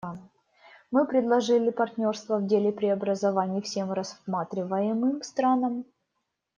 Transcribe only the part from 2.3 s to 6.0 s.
в деле преобразований всем рассматриваемым странам.